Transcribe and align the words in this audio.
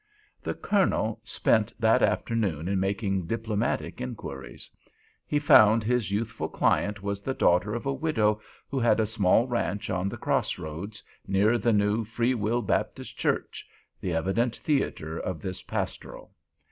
The 0.41 0.55
Colonel 0.55 1.21
spent 1.23 1.75
that 1.79 2.01
afternoon 2.01 2.67
in 2.67 2.79
making 2.79 3.27
diplomatic 3.27 4.01
inquiries. 4.01 4.67
He 5.27 5.37
found 5.37 5.83
his 5.83 6.09
youthful 6.09 6.49
client 6.49 7.03
was 7.03 7.21
the 7.21 7.35
daughter 7.35 7.75
of 7.75 7.85
a 7.85 7.93
widow 7.93 8.41
who 8.71 8.79
had 8.79 8.99
a 8.99 9.05
small 9.05 9.45
ranch 9.45 9.91
on 9.91 10.09
the 10.09 10.17
cross 10.17 10.57
roads, 10.57 11.03
near 11.27 11.55
the 11.59 11.71
new 11.71 12.03
Free 12.03 12.33
Will 12.33 12.63
Baptist 12.63 13.15
church—the 13.15 14.11
evident 14.11 14.55
theatre 14.55 15.19
of 15.19 15.39
this 15.39 15.61
pastoral. 15.61 16.33